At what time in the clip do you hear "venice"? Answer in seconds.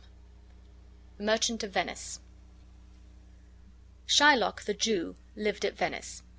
1.73-2.21, 5.77-6.23